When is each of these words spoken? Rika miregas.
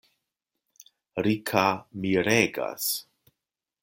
Rika 1.27 1.65
miregas. 2.05 2.89